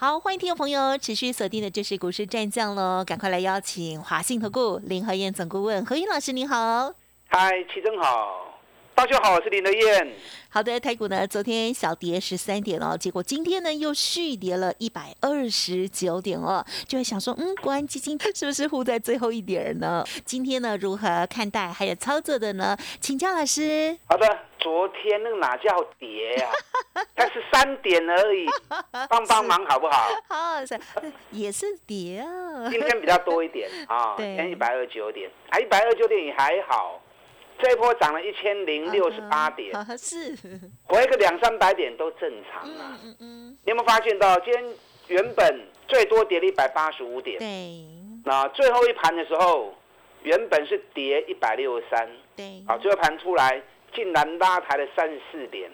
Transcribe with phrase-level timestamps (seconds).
[0.00, 6.94] 好，欢迎听众朋友持续锁定的就是股市战将喽，赶快来邀请华信投顾林和燕总顾问何燕老师，您好。
[7.26, 8.60] 嗨，齐真好，
[8.94, 10.14] 大家好，我是林和燕。
[10.50, 20.02] 好的，台股呢昨天小跌十三点哦，结果今天呢又续跌了一百二十九点哦，就会想说，嗯，国安基金是不是护在最后一点呢？
[20.24, 22.76] 今天呢如何看待还有操作的呢？
[23.00, 23.96] 请教老师。
[24.06, 24.26] 好的。
[24.60, 25.68] 昨天那个哪叫
[26.00, 26.50] 跌呀？
[27.16, 28.44] 才是三点而已，
[29.08, 30.08] 帮帮忙好不好？
[30.28, 30.56] 好，
[31.30, 32.68] 也是跌啊。
[32.68, 37.00] 今天比较多一点啊， 今天一百二十九点，啊，一百二十九点也还好。
[37.58, 40.36] 这一波涨了一千零六十八点，是
[40.84, 42.98] 回个两三百点都正常啊。
[43.04, 44.64] 嗯嗯你有没有发现到今天
[45.08, 47.38] 原本最多跌了一百八十五点？
[47.38, 47.84] 对。
[48.24, 49.74] 那最后一盘的时候，
[50.22, 52.08] 原本是跌一百六十三。
[52.36, 52.64] 对。
[52.66, 53.62] 好，最后盘出来。
[53.94, 55.68] 竟然拉抬了三十四点，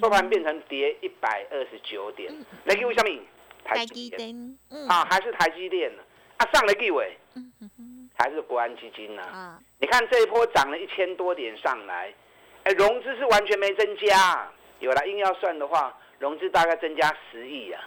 [0.00, 2.32] 收盘变成跌一百二十九点。
[2.64, 3.20] 来给我小米，
[3.64, 4.56] 台积电
[4.88, 5.90] 啊，还是台积电
[6.36, 7.18] 啊，上了地位，
[8.20, 9.22] 还是国安基金呢？
[9.22, 12.12] 啊，你看这一波涨了一千多点上来，
[12.64, 14.46] 哎，融资是完全没增加，
[14.80, 17.82] 有了硬要算的话，融资大概增加十亿啊，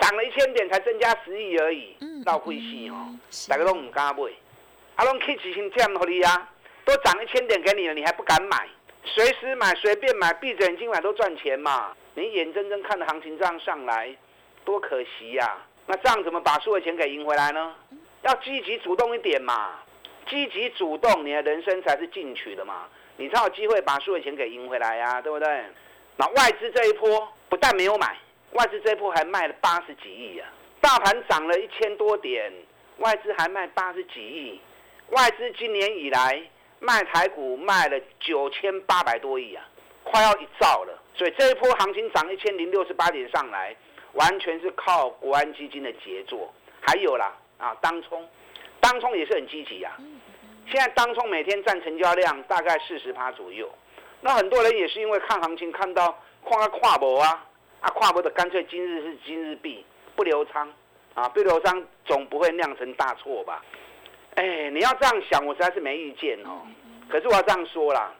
[0.00, 1.94] 涨了一千点才增加十亿而已，
[2.24, 3.14] 闹亏死哦，
[3.46, 4.22] 大家都唔敢买，
[4.96, 6.48] 阿龙去执行这样合理啊？
[6.84, 8.66] 都涨一千点给你了，你还不敢买？
[9.04, 11.94] 随时买，随便买，闭着眼睛买都赚钱嘛！
[12.14, 14.16] 你眼睁睁看着行情这样上来，
[14.64, 15.58] 多可惜呀！
[15.86, 17.74] 那这样怎么把输的钱给赢回来呢？
[18.22, 19.78] 要积极主动一点嘛！
[20.28, 22.88] 积极主动，你的人生才是进取的嘛！
[23.16, 25.64] 你才有机会把所有钱给赢回来呀，对不对？
[26.16, 28.16] 那外资这一波不但没有买，
[28.52, 30.48] 外资这一波还卖了八十几亿啊！
[30.80, 32.52] 大盘涨了一千多点，
[32.98, 34.60] 外资还卖八十几亿，
[35.10, 36.42] 外资今年以来。
[36.84, 39.64] 卖台股卖了九千八百多亿啊，
[40.02, 41.00] 快要一兆了。
[41.14, 43.72] 所以这一波行情涨一千零六十八点上来，
[44.14, 46.52] 完全是靠国安基金的杰作。
[46.80, 48.28] 还有啦，啊，当冲，
[48.80, 49.96] 当冲也是很积极啊。
[50.66, 53.70] 现在当冲每天占成交量大概四十趴左右。
[54.20, 57.46] 那很多人也是因为看行情看到跨跨博啊，
[57.80, 59.84] 啊跨博的干脆今日是今日币
[60.16, 60.68] 不留仓
[61.14, 63.64] 啊，不留仓总不会酿成大错吧？
[64.34, 66.62] 哎，你要这样想，我实在是没意见哦。
[67.08, 68.12] 可是我要这样说啦，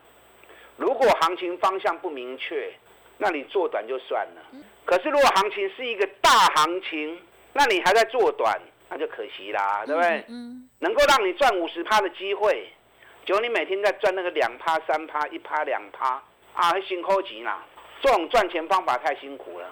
[0.77, 2.73] 如果行情方向不明确，
[3.19, 4.43] 那你做短就算了。
[4.85, 7.19] 可是如果行情是一个大行情，
[7.53, 8.61] 那你还在做短，
[8.93, 10.23] 那就可惜啦，对不对？
[10.29, 10.69] 嗯。
[10.81, 12.69] 能够让你赚五十趴的机会，
[13.25, 16.23] 结果你每天在赚那个两趴、三趴、一趴、两趴，
[16.53, 17.65] 啊，辛苦极啦！
[18.03, 19.67] 这种赚钱方法太辛苦了。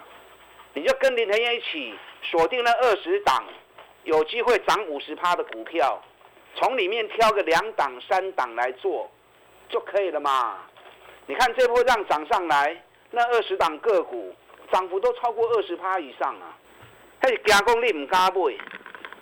[0.73, 1.93] 你就跟林腾燕一起
[2.23, 3.43] 锁定了二十档，
[4.05, 6.01] 有机会涨五十趴的股票。
[6.55, 9.11] 从里面挑个两档、三档来做，
[9.69, 10.57] 就可以了嘛？
[11.27, 14.33] 你看这波这样涨上来，那二十档个股
[14.71, 16.57] 涨幅都超过二十趴以上啊！
[17.21, 18.57] 嘿，加工你唔敢买，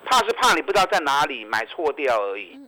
[0.04, 2.58] 怕是怕你不知道在哪里买错掉而已。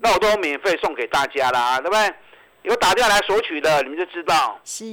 [0.00, 2.14] 那我都免费送给大家啦，对不对？
[2.62, 4.60] 有打电话来索取的，你们就知道。
[4.64, 4.84] 是。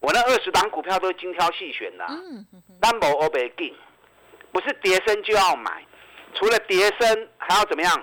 [0.00, 2.04] 我那二十档股票都是精挑细选的。
[2.08, 2.62] 嗯嗯。
[2.80, 3.74] 单博欧贝金，
[4.52, 5.84] 不是跌升就要买，
[6.34, 8.02] 除了跌升还要怎么样？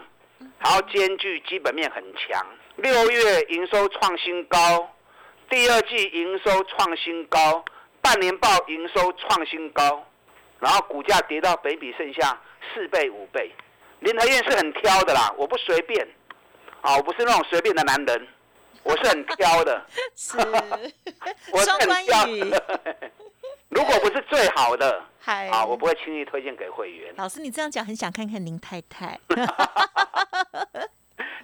[0.58, 2.46] 还要兼具基本面很强，
[2.78, 4.90] 六月营收创新高，
[5.50, 7.64] 第二季营收创新高，
[8.02, 10.06] 半年报营收创新高，
[10.64, 12.42] 然后股价跌到北比剩下
[12.74, 13.52] 四倍五倍。
[14.00, 16.08] 林和燕是很挑的啦，我不随便，
[16.82, 18.28] 啊，我不是那种随便的男人，
[18.84, 19.86] 我是很挑的。
[20.16, 20.38] 是，
[21.52, 22.82] 我是很挑的。
[23.70, 27.14] 如果不是最好的，啊，我不会轻易推荐给会员。
[27.18, 29.20] 老师，你这样讲，很想看看林太太。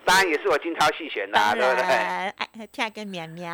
[0.05, 1.83] 当然也是我精挑细选的，对不对？
[1.85, 3.51] 哎，跳个苗苗。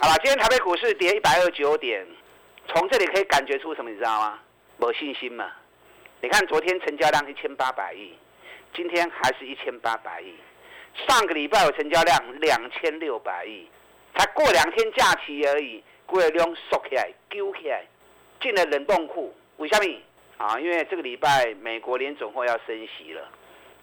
[0.00, 2.06] 好了，今天台北股市跌一百二十九点，
[2.68, 3.90] 从这里可以感觉出什么？
[3.90, 4.38] 你知道吗？
[4.76, 5.50] 没信心嘛。
[6.20, 8.14] 你看昨天成交量一千八百亿，
[8.74, 10.34] 今天还是一千八百亿。
[11.06, 13.68] 上个礼拜有成交量两千六百亿，
[14.14, 17.84] 才过两天假期而已，股量缩起来、揪起来，
[18.40, 19.34] 进了冷冻库。
[19.56, 20.00] 为什么？
[20.38, 23.28] 啊，因为这个礼拜美国联总会要升息了。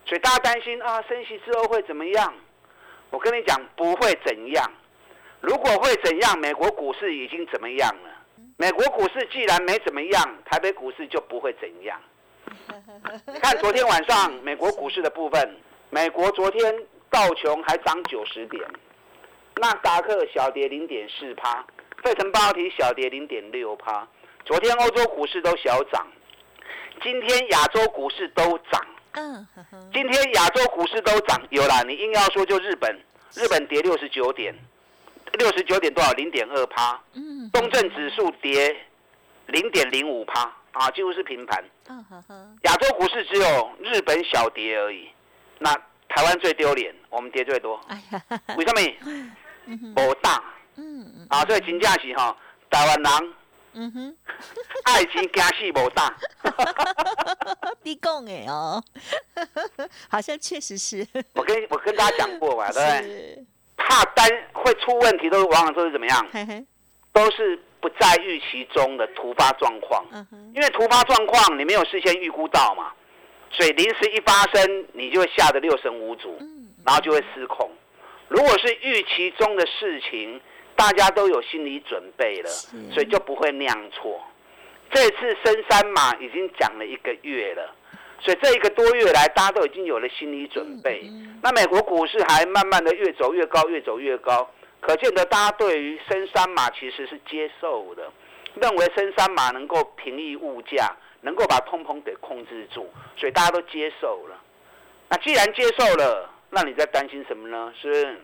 [0.05, 2.33] 所以大家担心啊，升息之后会怎么样？
[3.09, 4.71] 我跟你讲，不会怎样。
[5.41, 8.09] 如果会怎样，美国股市已经怎么样了？
[8.61, 11.99] 美国股市既然没怎么样，台北股市就不会怎样。
[13.41, 15.57] 看昨天晚上美国股市的部分，
[15.89, 16.71] 美国昨天
[17.09, 18.63] 道琼还涨九十点，
[19.55, 21.65] 纳达克小跌零点四趴，
[22.03, 24.07] 费城半导体小跌零点六趴。
[24.45, 26.05] 昨天欧洲股市都小涨，
[27.01, 28.85] 今天亚洲股市都涨。
[29.13, 29.47] 嗯，
[29.91, 32.95] 今天亚洲股市都涨，有啦，你硬要说就日本，
[33.33, 34.53] 日本跌六十九点，
[35.33, 36.11] 六十九点多少？
[36.13, 37.01] 零点二趴。
[37.13, 38.75] 嗯，东证指数跌
[39.47, 40.41] 零点零五趴，
[40.73, 41.63] 啊，几乎是平盘。
[41.87, 45.09] 嗯亚洲股市只有日本小跌而已，
[45.59, 45.73] 那
[46.09, 47.79] 台湾最丢脸，我们跌最多。
[47.87, 48.23] 哎呀，
[48.57, 49.93] 为什么？
[49.93, 50.43] 不大。
[50.75, 51.27] 嗯嗯。
[51.29, 52.35] 啊，所以金价是哈，
[52.69, 53.33] 台湾人。
[53.73, 54.17] 嗯哼，
[54.83, 56.13] 爱情惊死无大，
[57.83, 58.83] 你讲的哦，
[60.11, 61.07] 好像确实是。
[61.35, 63.45] 我跟我跟大家讲过嘛，对不对？
[63.81, 66.27] 怕单会出问题，都是往往都是怎么样？
[67.13, 70.05] 都是不在预期中的突发状况。
[70.11, 70.25] 嗯，
[70.55, 72.91] 因为突发状况你没有事先预估到嘛，
[73.49, 76.37] 所以临时一发生，你就会吓得六神无主，
[76.85, 77.69] 然后就会失控。
[78.27, 80.39] 如果是预期中的事情。
[80.73, 82.49] 大家都有心理准备了，
[82.91, 84.19] 所以就不会酿错。
[84.89, 87.75] 这次深山马已经讲了一个月了，
[88.23, 91.09] 所以这一个多月来，大家都已经有了心理准备。
[91.41, 94.47] 那美国股市还慢慢的越走越高，越走越高，
[94.79, 98.11] 可见得大家对于升三码其实是接受的，
[98.55, 102.87] 认为升三码能够平抑物价，能够把通膨给控制住，
[103.17, 104.39] 所以大家都接受了。
[105.09, 107.73] 那既然接受了，那你在担心什么呢？
[107.81, 108.21] 是？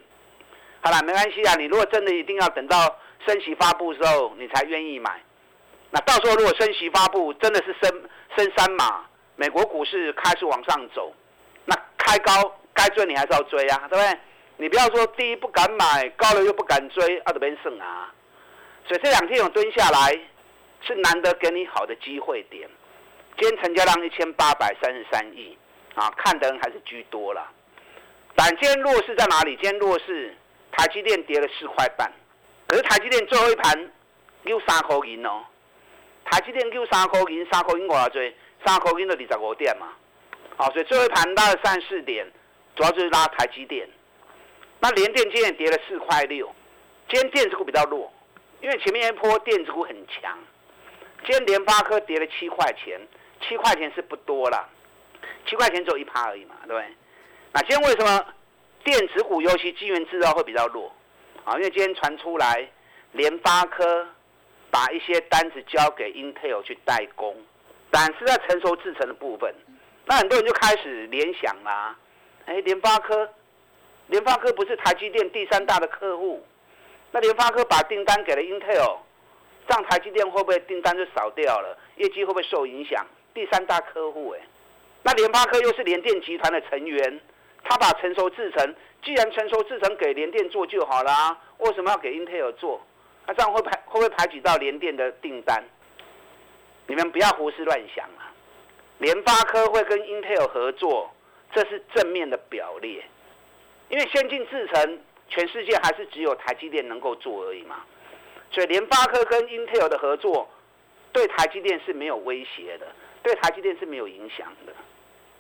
[0.82, 1.56] 好了，没关系啊。
[1.56, 2.78] 你如果真的一定要等到
[3.26, 5.20] 升息发布的时候，你才愿意买，
[5.90, 8.04] 那到时候如果升息发布真的是升
[8.38, 9.04] 升三码，
[9.38, 11.14] 美国股市开始往上走，
[11.64, 14.20] 那开高该追你还是要追啊，对不对？
[14.58, 18.14] 你不要说低不敢买，高了又不敢追，啊，这边剩啊。
[18.86, 20.20] 所以这两天有蹲下来，
[20.82, 22.70] 是难得给你好的机会点。
[23.40, 25.58] 今天成交量一千八百三十三亿，
[25.96, 27.48] 啊，看的人还是居多了。
[28.36, 29.56] 但今天弱势在哪里？
[29.62, 30.36] 今天弱势。
[30.70, 32.12] 台积电跌了四块半，
[32.68, 33.92] 可是台积电最后一盘
[34.44, 35.44] 有三块银哦。
[36.26, 38.36] 台积电有三块银，三块银我要追，
[38.68, 39.88] 三块银的二十五点嘛。
[40.58, 42.28] 好，所以最后一盘拉了三四点，
[42.76, 43.88] 主要就是拉台积电。
[44.80, 46.54] 那联电今天跌了四块六，
[47.10, 48.12] 今天电子股比较弱，
[48.62, 50.38] 因为前面一波电子股很强。
[51.26, 53.00] 今天联发科跌了七块钱，
[53.42, 54.68] 七块钱是不多了，
[55.48, 56.86] 七块钱只有一趴而已嘛，对不对？
[57.54, 58.26] 那今天为什么？
[58.84, 60.90] 电子股尤其晶圆制造会比较弱，
[61.44, 62.66] 啊，因为今天传出来
[63.12, 64.08] 联发科
[64.72, 67.36] 把一些单子交给 Intel 去代工，
[68.18, 69.54] 是在成熟制成的部分，
[70.06, 71.96] 那很多人就开始联想啦，
[72.46, 73.30] 哎，联发科，
[74.08, 76.46] 联发科不是台积电第三大的客户，
[77.12, 78.98] 那联发科把订单给了 Intel，
[79.68, 83.06] 这样台积电会不会订单就少掉了，业绩会不会受影响？
[83.34, 84.40] 第三大客户哎，
[85.04, 87.20] 那联发科又是联电集团的成员。
[87.70, 92.82] 他把成熟制程，既然成熟制程给联电做就好啦，为什么要给 Intel 做？
[93.26, 95.62] 那这样会排会不会排挤到联电的订单？
[96.88, 98.34] 你们不要胡思乱想啊！
[99.00, 101.12] 联发科会跟 Intel 合作，
[101.54, 103.04] 这是正面的表列，
[103.90, 105.00] 因为先进制程
[105.30, 107.84] 全世界还是只有台积电能够做而已嘛，
[108.50, 110.50] 所以联发科跟 Intel 的合作
[111.12, 112.88] 对台积电是没有威胁的，
[113.22, 114.74] 对台积电是没有影响的。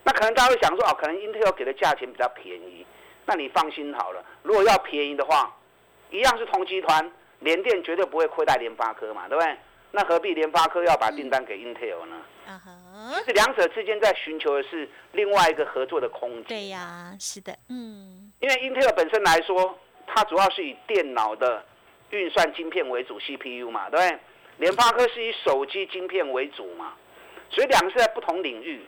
[0.03, 2.85] 那可能大家会想说，哦，可能 Intel 给的价钱比较便宜，
[3.25, 4.23] 那你放心好了。
[4.43, 5.55] 如果要便宜的话，
[6.11, 9.57] 一样是同集团，联电绝对不会亏待联发科嘛，对不对？
[9.91, 12.15] 那何必联发科要把订单给 Intel 呢？
[12.45, 16.43] 啊哈，是两者之间在寻求的是另外一个合作的空间。
[16.43, 18.31] 对呀，是的，嗯。
[18.39, 21.63] 因为 Intel 本身来说，它主要是以电脑的
[22.11, 24.19] 运算晶片为主，CPU 嘛，对不对？
[24.57, 26.93] 联发科是以手机晶片为主嘛，
[27.49, 28.85] 所以两个是在不同领域。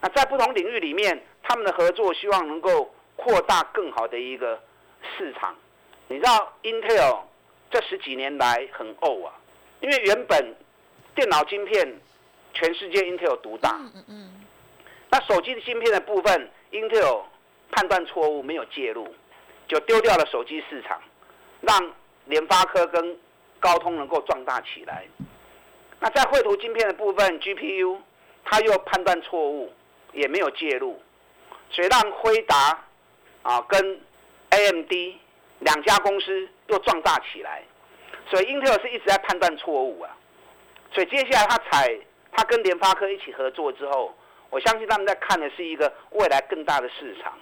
[0.00, 4.60] 那在不同领域里面，他们的合作希望能够扩大更好的一个
[5.16, 5.54] 市场。
[6.08, 7.20] 你知道，Intel
[7.70, 9.32] 这十几年来很怄啊，
[9.80, 10.54] 因为原本
[11.14, 12.00] 电脑晶片
[12.52, 13.76] 全世界 Intel 独大。
[13.94, 14.44] 嗯嗯。
[15.10, 17.22] 那手机的芯片的部分，Intel
[17.70, 19.14] 判断错误，没有介入，
[19.68, 21.00] 就丢掉了手机市场，
[21.60, 21.92] 让
[22.26, 23.16] 联发科跟
[23.60, 25.06] 高通能够壮大起来。
[26.00, 27.98] 那在绘图晶片的部分，GPU
[28.44, 29.72] 它又判断错误。
[30.16, 31.02] 也没有介入，
[31.72, 32.86] 所以让辉达
[33.42, 34.00] 啊跟
[34.50, 34.92] AMD
[35.58, 37.64] 两家公司又壮大起来，
[38.28, 40.10] 所以英特尔是一直在判断错误啊，
[40.92, 41.98] 所以接下来他采
[42.32, 44.14] 他跟联发科一起合作之后，
[44.50, 47.32] 我相信他们在看的是一个未来更大的市场，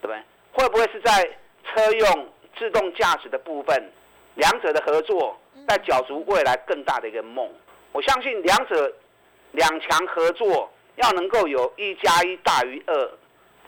[0.00, 0.22] 对不对？
[0.52, 1.22] 会不会是在
[1.64, 3.92] 车用自动驾驶的部分，
[4.34, 5.38] 两者的合作
[5.68, 7.50] 在角逐未来更大的一个梦？
[7.92, 8.92] 我相信两者
[9.52, 10.70] 两强合作。
[10.96, 12.94] 要能够有一加一大于二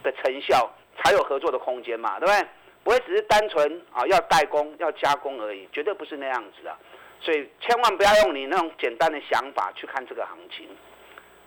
[0.03, 2.47] 的成效，才有合作的空间嘛，对不对？
[2.83, 6.77] 不会只是单纯啊要代工要加工而已，绝对不是那样子啊。
[7.21, 10.67] 所以千万不要用你那种简单的想法去看这个行情。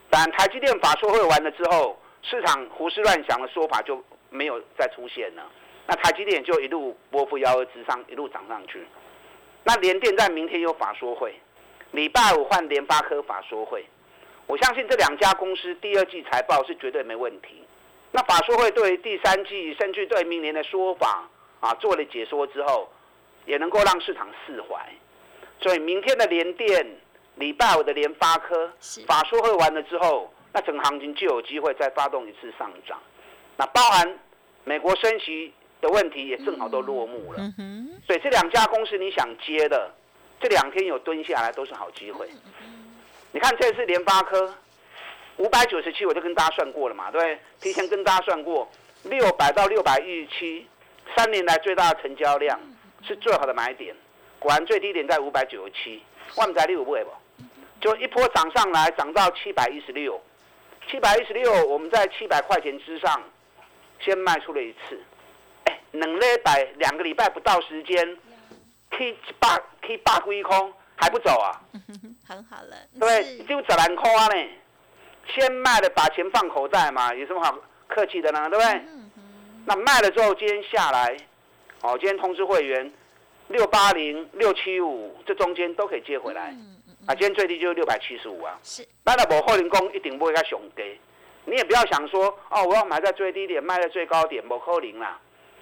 [0.09, 5.43] 但台积电法说会完了之后，市场胡思乱想的说法就没有再出现了。
[5.87, 8.87] 那台积电就一路波幅摇而直上，一路涨上去。
[9.65, 11.35] 那联电在明天有法说会，
[11.91, 13.85] 礼拜五换联发科法说会，
[14.47, 17.66] 我相信这两家公司第二季财报是绝对没问题。
[18.13, 21.29] 那法说会对第三季甚至对明年的说法
[21.61, 22.89] 啊做了解说之后，
[23.45, 24.89] 也能够让市场释怀。
[25.61, 26.97] 所以明天的联电、
[27.37, 28.73] 礼拜五的联发科
[29.07, 32.99] 法说会完了之后，那整个行情就有机会再发动一次上涨。
[33.57, 34.19] 那包含
[34.65, 35.53] 美国升息。
[35.79, 37.53] 的问题也正好都落幕了，
[38.07, 39.95] 所以这两家公司你想接的，
[40.41, 42.27] 这两天有蹲下来都是好机会。
[43.31, 44.55] 你看这次联发科
[45.39, 48.69] 五百九十七，我就跟大家算过了嘛，对提前跟大家算过，
[49.05, 50.67] 六百到六百一十七，
[51.15, 52.59] 三年来最大的成交量
[53.03, 53.95] 是最好的买点。
[54.39, 56.03] 果然最低点在五百九十七，
[56.37, 57.11] 万载六不会不？
[57.81, 60.21] 就一波涨上来，涨到七百一十六，
[60.91, 63.23] 七百一十六，我们在七百块钱之上
[64.01, 64.99] 先卖出了一次。
[65.93, 68.17] 两礼拜两个礼拜不到时间
[68.91, 71.61] ，K 八 K 八归空还不走啊？
[72.27, 74.51] 很好了，对，就十万块呢。
[75.29, 78.49] 先卖了把钱放口袋嘛，有什么好客气的呢？
[78.49, 78.83] 对不对？
[79.65, 81.17] 那卖了之后，今天下来，
[81.83, 82.91] 哦，今天通知会员
[83.49, 86.55] 六八零六七五，这中间都可以接回来。
[87.07, 88.59] 啊，今天最低就是六百七十五啊。
[88.63, 88.87] 是。
[89.05, 90.99] 那那无后零工一定不会再熊给，
[91.45, 95.19] 你也不要想说哦，我要买在最低点，卖在最高点，无可能啦。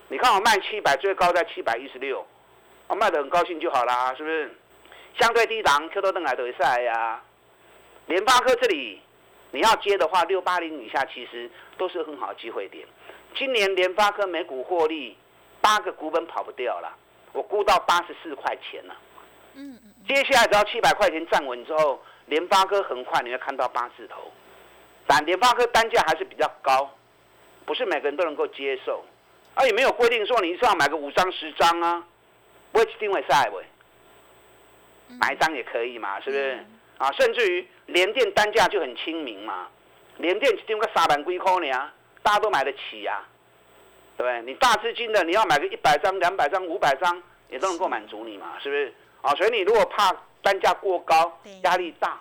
[0.09, 2.27] 你看我卖七百，最高在七百一十六，
[2.89, 4.55] 我卖的很高兴就好啦，是不是？
[5.19, 7.23] 相对低档，Q 多登来的赛呀。
[8.07, 9.01] 联发科这里
[9.55, 12.85] 你要接的话，六八零以下其实都是很好的机会点。
[13.37, 15.17] 今年联发科每股获利
[15.61, 16.93] 八个股本跑不掉了，
[17.33, 18.97] 我估到八十四块钱了。
[19.55, 19.95] 嗯嗯。
[20.09, 24.33] 接下来只要七百块钱站稳之后，联发科很快你会看到八字头。
[25.07, 26.91] 但联发科单价还是比较高，
[27.65, 29.05] 不是每个人都能够接受。
[29.55, 32.05] 啊，也没有规定说你一次要买个五张十张啊，
[32.73, 33.63] 不会定位赛不？
[35.21, 36.67] 买一张也可以嘛，是不是？
[36.99, 39.69] 啊，甚至于连电单价就很亲民嘛，
[40.19, 41.91] 连电丢个三万几块呢，
[42.23, 43.23] 大家都买得起呀，
[44.17, 44.43] 对不对？
[44.43, 48.93] 你大资金的，你要买个一百张、两百张、五百张，也都能够满足你嘛，是不是？
[49.23, 52.21] 啊，所以你如果怕单价过高，压力大，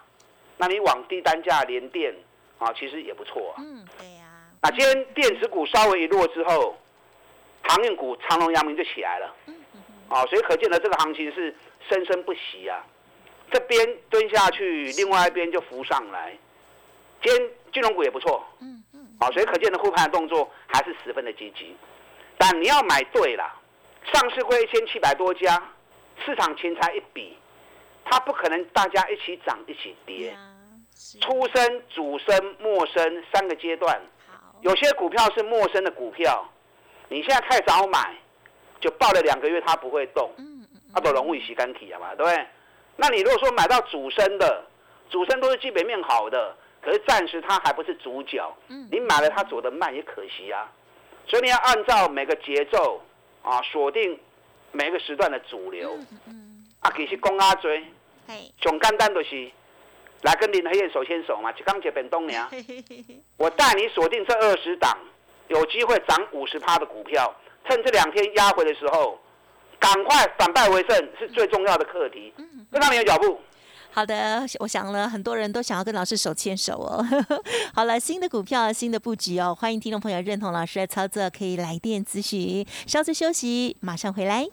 [0.57, 2.13] 那你往低单价连电
[2.59, 3.63] 啊，其实也不错啊。
[3.63, 4.23] 嗯，对呀。
[4.61, 6.77] 那今天电子股稍微一落之后。
[7.65, 9.55] 航运股长隆、阳明就起来了，嗯
[10.09, 11.55] 啊，所以可见的这个行情是
[11.87, 12.85] 生生不息啊。
[13.53, 16.35] 这边蹲下去，另外一边就浮上来。
[17.21, 21.77] 今天金融股也不错，嗯嗯，啊，所以可见的护盘的动作还是十分的积极。
[22.35, 23.53] 但你要买对了，
[24.11, 25.61] 上市会一千七百多家，
[26.25, 27.37] 市场钱财一比，
[28.03, 30.35] 它不可能大家一起涨一起跌。
[31.21, 34.01] 出生、主升、末升三个阶段，
[34.61, 36.43] 有些股票是陌生的股票。
[37.07, 38.15] 你现在太早买，
[38.81, 40.31] 就报了两个月，它不会动，
[40.91, 42.47] 它都容易洗干体了嘛，对不对？
[42.95, 44.63] 那你如果说买到主升的，
[45.09, 48.55] 主升都是基本面好的，可是暂时它还不是主角，
[48.91, 50.71] 你买了它走得慢也可惜啊。
[51.27, 53.01] 所以你要按照每个节奏
[53.41, 54.19] 啊，锁定
[54.71, 55.97] 每个时段的主流。
[56.81, 57.83] 啊，其实讲阿追，
[58.61, 59.49] 上简单就是
[60.21, 62.49] 来跟林和燕手牵手嘛，就刚结本东娘，
[63.37, 64.97] 我带你锁定这二十档。
[65.49, 67.31] 有机会涨五十趴的股票，
[67.67, 69.19] 趁这两天压回的时候，
[69.83, 72.33] 赶快反败为胜是最重要的课题。
[72.71, 73.37] 跟上你的脚步。
[73.91, 77.05] 好的，我想了很多人都想要跟老师手牵手哦。
[77.75, 82.65] 好了，新的股票，新的布局哦，欢迎听众朋友认同老师的操作，可以来电咨询。
[82.87, 84.47] 稍作休息，马上回来。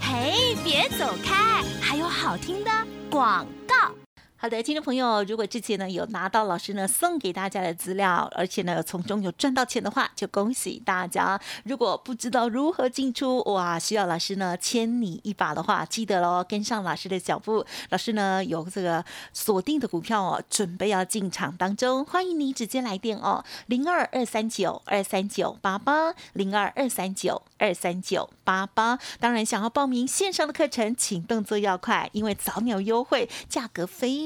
[0.00, 2.70] 嘿，别走开，还有好听的
[3.10, 4.05] 广告。
[4.38, 11.40] 好的，听众朋友，如果之前呢有拿到老师呢送给大家的资料，而且呢从中有赚到钱的话，就恭喜大家。
[11.64, 17.64] 如果不知道如何进出，哇，需要老师呢牵你一把的话，记得喽，跟上老师的脚步。
[17.88, 19.02] 老师呢有这个
[19.32, 28.98] 锁定的股票哦，准备要进场当中，欢迎你直接来电哦，零二二三九二三九八八，零二二三九二三九八八。
[29.18, 34.25] 当然，想要报名线上的课程，请动作要快，因为早鸟优惠，价格非。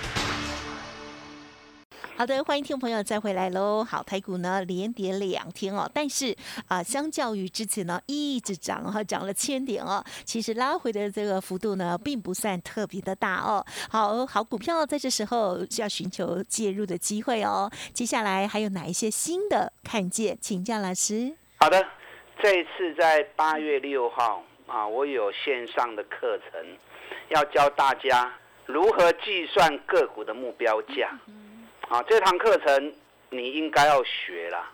[2.21, 3.83] 好的，欢迎听众朋友再回来喽。
[3.83, 6.37] 好，台股呢连跌两天哦，但是
[6.67, 13.65] 啊，相较于之前呢一直涨哈，涨了千点哦，其实拉回的这个幅度呢并不算特别的大哦。
[13.89, 17.67] 好好股票在这时候需要寻求介入的机会哦。
[17.91, 20.37] 接下来还有哪一些新的看见？
[20.39, 21.35] 请教老师。
[21.57, 21.83] 好的，
[22.39, 26.77] 这一次在八月六号啊，我有线上的课程，
[27.29, 28.31] 要教大家
[28.67, 31.19] 如何计算个股的目标价。
[31.91, 32.93] 啊，这堂课程
[33.31, 34.71] 你应该要学啦。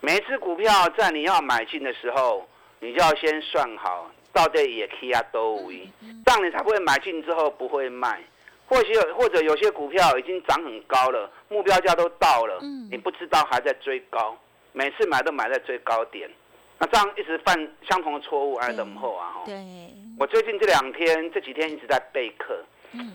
[0.00, 2.46] 每一只股票在你要买进的时候，
[2.80, 5.88] 你就要先算好到底也 K 啊多位，
[6.26, 8.20] 这样你才不会买进之后不会卖。
[8.66, 14.36] 或许有或者有些股票已经涨很高了，目标价都到了，你不知道还在追高，
[14.74, 16.30] 每次买都买在最高点，
[16.78, 17.56] 那这样一直犯
[17.88, 19.36] 相同的错误，还等候啊？
[19.46, 19.56] 对，
[20.18, 22.62] 我最近这两天这几天一直在备课，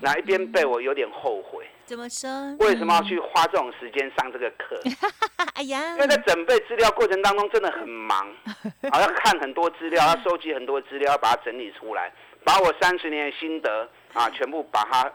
[0.02, 1.55] 那一边备我有点后悔。
[1.86, 2.30] 怎么说？
[2.60, 4.82] 为什么要去花这种时间上这个课？
[5.54, 8.27] 哎呀，因为在准备资料过程当中真的很忙，
[8.92, 12.12] 啊，要看很多资料，要收集很多资料，要把它整理出来，
[12.44, 15.12] 把我三十年的心得啊， 全部把它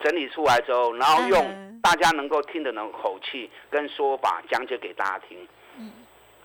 [0.00, 5.36] 整理出来之后，然后用大家能够听得懂口气跟说法讲解给大家听。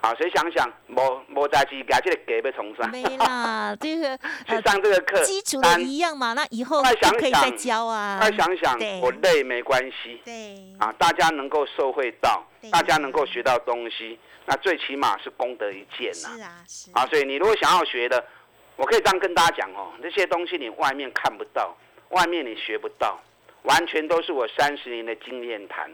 [0.04, 2.90] 好，所以想想，无无在去给这个给被重上。
[2.90, 6.34] 没啦， 这个去上这个课，基础的一样嘛。
[6.34, 8.18] 那以后可以再教啊。
[8.20, 10.20] 快想想，我累没关系。
[10.26, 10.58] 对。
[10.80, 16.30] 啊，大家能够受惠到，大家能够学到东西，那最起码是功德一件呐。
[16.36, 16.92] 是啊，是。
[16.96, 18.26] 啊，所以你如果想要学的，
[18.78, 21.78] 我可以这样跟大家讲哦，这些东西你外面看不到，
[22.10, 23.22] 外面你学不到，
[23.62, 25.88] 完全都是我三十年的经验谈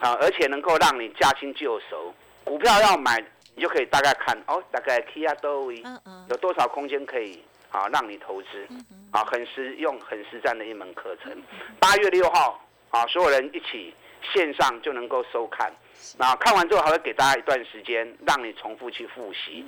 [0.00, 2.12] 啊，而且能够让你驾轻就熟。
[2.44, 3.24] 股票要买。
[3.54, 5.82] 你就可以大概看哦，大概 K 啊多位，
[6.28, 8.66] 有多少空间可以啊让你投资，
[9.10, 11.32] 啊很实用、很实战的一门课程。
[11.78, 13.94] 八月六号啊，所有人一起
[14.32, 15.72] 线上就能够收看，
[16.18, 19.64] 那看完之后还会给大家一段时间，让你重复去复习，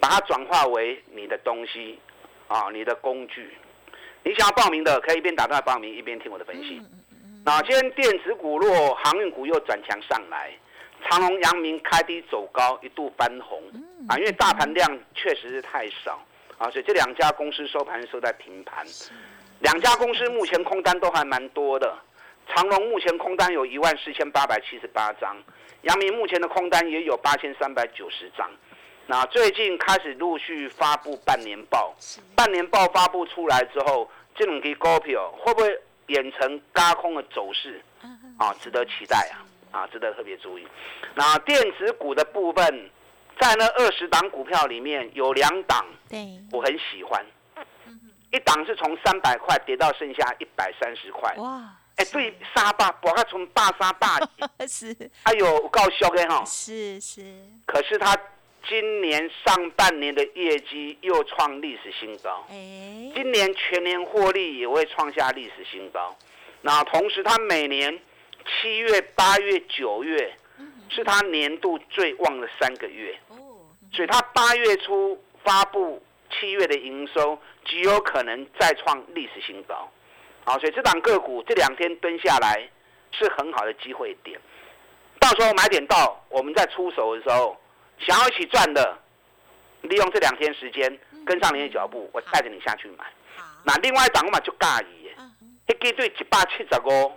[0.00, 1.98] 把它转化为你的东西
[2.48, 3.56] 啊，你的工具。
[4.22, 6.82] 你想要报名的，可以一边打电话报名，一边听我的分析。
[7.44, 10.52] 那今天电子股弱，航运股又转强上来。
[11.08, 13.62] 长隆、阳明开低走高，一度翻红
[14.08, 14.18] 啊！
[14.18, 16.20] 因为大盘量确实是太少
[16.58, 18.84] 啊，所以这两家公司收盘收在平盘。
[19.60, 21.96] 两家公司目前空单都还蛮多的，
[22.48, 25.36] 长隆目前空单有一万四千八百七十八张，
[25.82, 28.50] 阳明目前的空单也有八千三百九十张。
[29.06, 31.94] 那最近开始陆续发布半年报，
[32.34, 37.80] 半年报发布出来之后，这种给股票会不会演成高空的走势
[38.36, 38.52] 啊？
[38.60, 39.46] 值得期待啊！
[39.76, 40.66] 啊，值得特别注意。
[41.14, 42.90] 那电子股的部分，
[43.38, 47.22] 在那二十档股票里面有两档，对，我很喜欢。
[48.32, 51.34] 一档是从三百块跌到剩下一百三十块。
[51.36, 51.62] 哇！
[51.96, 54.18] 哎，对，沙巴，把它从大沙大
[54.66, 54.94] 是。
[55.24, 56.42] 哎呦，高销的哈。
[56.44, 57.22] 是是。
[57.66, 58.16] 可是它
[58.68, 62.44] 今年上半年的业绩又创历史新高。
[62.50, 63.12] 哎。
[63.14, 66.16] 今年全年获利也会创下历史新高。
[66.62, 67.98] 那同时，它每年。
[68.46, 70.32] 七月、八月、九月
[70.88, 73.18] 是他年度最旺的三个月，
[73.92, 79.90] 所以他八月初发布七月的营收，极有可能再创历史新高。
[80.44, 82.68] 好，所以这档个股这两天蹲下来
[83.10, 84.40] 是很好的机会点，
[85.18, 87.56] 到时候买点到，我们在出手的时候，
[87.98, 88.96] 想要一起赚的，
[89.82, 93.04] 利用这两天时间跟上你的脚步，我带着你下去买。
[93.64, 95.10] 那另外一档嘛就尬意，
[95.66, 97.12] 一支对一百七十五。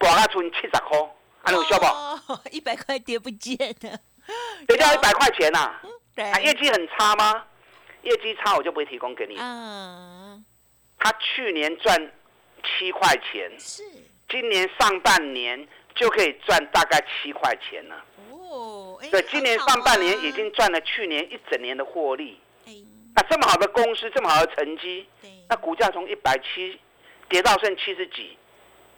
[0.00, 0.98] 挂啊，存七十块，
[1.44, 2.48] 还有效不？
[2.50, 4.00] 一百块跌不见了，
[4.66, 5.78] 跌掉一百块钱呐！
[6.16, 7.44] 对，业绩很差吗？
[8.02, 9.36] 业绩差我就不会提供给你。
[9.38, 10.42] 嗯，
[10.98, 12.12] 他去年赚
[12.64, 13.82] 七块钱，是
[14.26, 18.04] 今年上半年就可以赚大概七块钱了。
[18.30, 22.40] 哦，对，今年上半年已经赚了去年一整年的获利。
[23.12, 25.06] 那这么好的公司，这么好的成绩，
[25.48, 26.80] 那股价从一百七
[27.28, 28.38] 跌到剩七十几，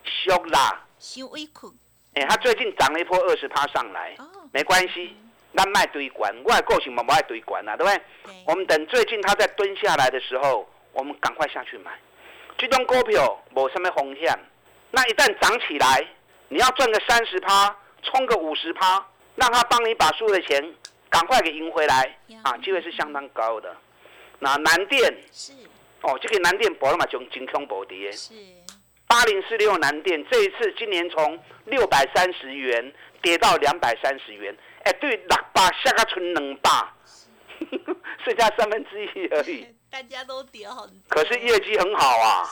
[0.04, 0.84] 凶啦！
[1.02, 1.74] 修微苦。
[2.14, 4.14] 哎，它最近涨了一波二十趴上来，
[4.52, 5.16] 没关系，
[5.50, 8.34] 那卖堆管，我也个性嘛不爱堆管啊，对不对？
[8.46, 11.90] 我们等最近它在蹲下来的时候，我们赶快下去买。
[12.56, 14.38] 这种股票没什么风险，
[14.92, 16.06] 那一旦涨起来，
[16.48, 20.72] 你要赚个三十趴，冲个五十趴，让他帮你把输的钱
[21.10, 23.74] 赶快给赢回来啊，机会是相当高的。
[24.38, 25.52] 那南电是
[26.02, 28.34] 哦，这个南电博了嘛，就金空博跌是。
[29.12, 36.70] 八零四六南电这一次今年从六百三十元跌到两百三十元，哎，对，六百下个存两百，
[38.24, 39.66] 剩下三分之一而已。
[39.92, 42.48] 大家都跌很，可是业绩很好啊。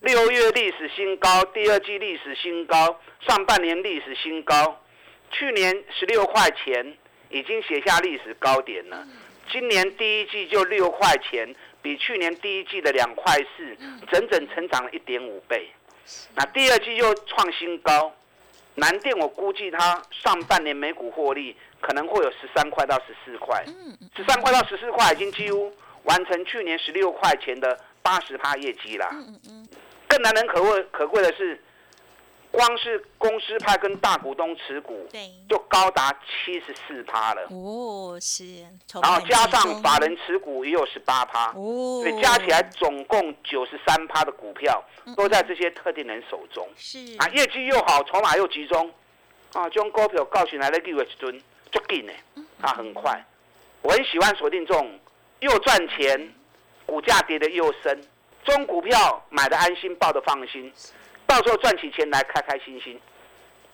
[0.00, 4.82] 六月历史新高，第二季历史新高，上半年历史新高，
[5.30, 6.98] 去年十六块钱
[7.30, 9.06] 已经写下历史高点了。
[9.48, 13.76] 今年第一季就六块钱，比去年第一季的两块四，
[14.10, 15.70] 整整成长了一点五倍。
[16.34, 18.12] 那第二季又创新高，
[18.74, 23.64] 南电我估计它上半年每股获利可能会有十三块到十四块，
[24.16, 25.72] 十三块到十四块已经几乎
[26.04, 29.10] 完成去年十六块钱的八十趴业绩啦。
[30.08, 31.60] 更难能可贵可贵的是。
[32.54, 37.42] 光是公司派跟大股东持股，对，就高达七十四趴了。
[37.50, 38.44] 哦，是。
[39.02, 44.82] 然后加上法人持股也有十八趴，哦，所以加起来总共九十三趴的股票
[45.16, 46.68] 都在这些特定人手中。
[46.76, 46.98] 是。
[47.18, 48.88] 啊，业绩又好，筹码又集中，
[49.52, 52.12] 啊，将股票告诉来的利润一吨就紧呢，
[52.60, 53.24] 啊，很快。
[53.82, 54.96] 我很喜欢锁定这种
[55.40, 56.32] 又赚钱，
[56.86, 58.00] 股价跌得又深，
[58.44, 60.72] 中股票买的安心，抱的放心。
[61.34, 62.96] 到时候赚起钱来，开开心心，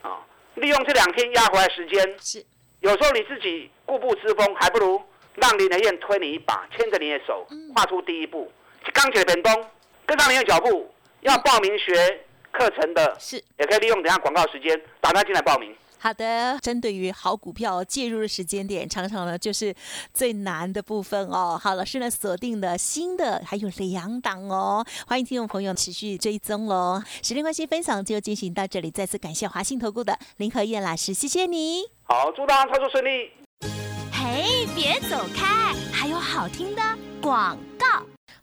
[0.01, 0.16] 啊！
[0.55, 2.42] 利用这两天压回来时间，是
[2.81, 5.03] 有时候你自己固步自封，还不如
[5.35, 8.51] 让林德燕推你一把，牵着你的手，跨出第一步，
[8.94, 9.70] 钢铁本东，
[10.07, 10.90] 跟上你的脚步。
[11.20, 15.77] 要报名学课程的，是也可以利用等下广告时间，打他进来报名。
[16.03, 19.75] 好的，针对于好股票介入的时间点，常常呢就是
[20.15, 21.61] 最难的部分哦。
[21.63, 27.03] 好，老师呢锁定了新的还有两档哦，欢迎听众朋友持续追踪喽。
[27.23, 31.83] 时间关系，分享就进行到这里，再次感谢华信投顾的林和燕老师，谢谢你。
[32.05, 33.31] 好，祝大家操作顺利。
[34.11, 36.83] 嘿，别走开，还有好听的
[37.21, 37.87] 广告。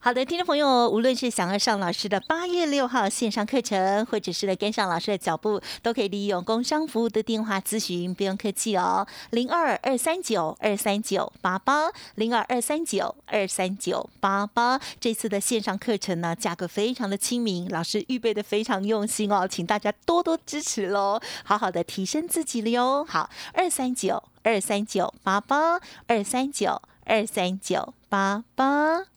[0.08, 14.80] 好的，听众朋友，无论是想要上老师的八月六号线上课程，或者是跟上老师的脚步，都可以利用工商服务的电话咨询，不用客气哦，零二二三九二三九八八，零二二三九二三九八八。
[15.02, 23.06] 这次的线上课程呢，价格非常的亲民，老师预备的非常用心哦，请大家多多支持喽，好好的提升自己了哟。
[23.06, 29.17] 好，二三九二三九八八，二三九二三九八八。